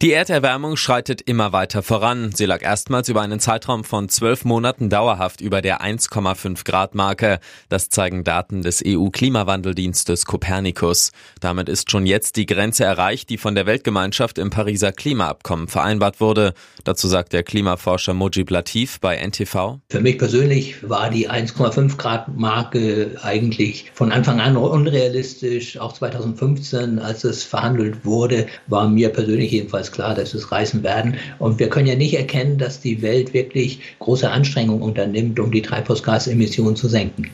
[0.00, 2.32] Die Erderwärmung schreitet immer weiter voran.
[2.34, 7.38] Sie lag erstmals über einen Zeitraum von zwölf Monaten dauerhaft über der 1,5 Grad Marke.
[7.68, 11.12] Das zeigen Daten des EU-Klimawandeldienstes Copernicus.
[11.40, 16.20] Damit ist schon jetzt die Grenze erreicht, die von der Weltgemeinschaft im Pariser Klimaabkommen vereinbart
[16.20, 16.54] wurde.
[16.84, 19.78] Dazu sagt der Klimaforscher Mojib Latif bei NTV.
[19.88, 25.78] Für mich persönlich war die 1,5 Grad Marke eigentlich von Anfang an unrealistisch.
[25.78, 31.16] Auch 2015, als es verhandelt wurde, war mir persönlich jedenfalls klar, dass es reißen werden.
[31.38, 35.62] Und wir können ja nicht erkennen, dass die Welt wirklich große Anstrengungen unternimmt, um die
[35.62, 37.30] Treibhausgasemissionen zu senken.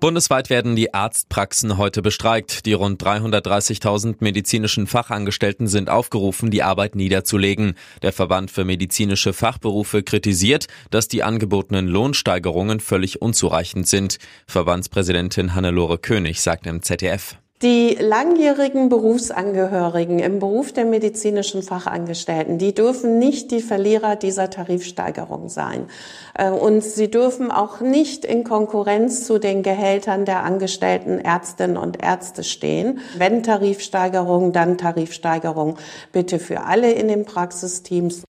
[0.00, 2.64] Bundesweit werden die Arztpraxen heute bestreikt.
[2.64, 7.74] Die rund 330.000 medizinischen Fachangestellten sind aufgerufen, die Arbeit niederzulegen.
[8.00, 14.16] Der Verband für medizinische Fachberufe kritisiert, dass die angebotenen Lohnsteigerungen völlig unzureichend sind.
[14.46, 17.36] Verbandspräsidentin Hannelore König sagt im ZDF.
[17.62, 25.50] Die langjährigen Berufsangehörigen im Beruf der medizinischen Fachangestellten, die dürfen nicht die Verlierer dieser Tarifsteigerung
[25.50, 25.84] sein.
[26.32, 32.02] Äh, und sie dürfen auch nicht in Konkurrenz zu den Gehältern der angestellten Ärztinnen und
[32.02, 33.00] Ärzte stehen.
[33.18, 35.76] Wenn Tarifsteigerung, dann Tarifsteigerung
[36.12, 38.22] bitte für alle in den Praxisteams.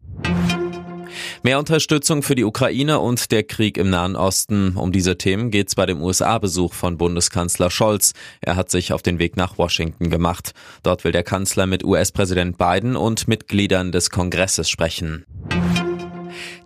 [1.44, 4.75] Mehr Unterstützung für die Ukraine und der Krieg im Nahen Osten.
[4.75, 8.14] Um diese Themen geht es bei dem USA-Besuch von Bundeskanzler Scholz.
[8.42, 10.52] Er hat sich auf den Weg nach Washington gemacht.
[10.83, 15.25] Dort will der Kanzler mit US-Präsident Biden und Mitgliedern des Kongresses sprechen.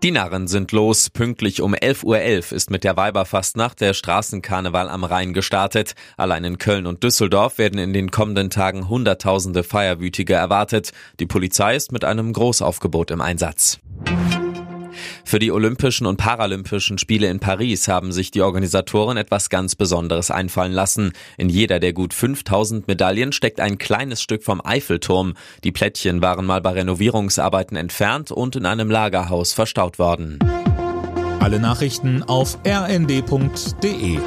[0.04, 1.10] Die Narren sind los.
[1.10, 5.96] Pünktlich um 11.11 Uhr .11 ist mit der Weiberfastnacht der Straßenkarneval am Rhein gestartet.
[6.18, 10.92] Allein in Köln und Düsseldorf werden in den kommenden Tagen Hunderttausende Feierwütige erwartet.
[11.22, 13.80] Die Polizei ist mit einem Großaufgebot im Einsatz.
[15.28, 20.30] Für die Olympischen und Paralympischen Spiele in Paris haben sich die Organisatoren etwas ganz Besonderes
[20.30, 21.14] einfallen lassen.
[21.38, 25.34] In jeder der gut 5000 Medaillen steckt ein kleines Stück vom Eiffelturm.
[25.64, 30.38] Die Plättchen waren mal bei Renovierungsarbeiten entfernt und in einem Lagerhaus verstaut worden.
[31.40, 34.20] Alle Nachrichten auf rnd.de